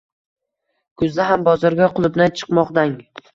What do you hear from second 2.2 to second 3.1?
chiqmoqdang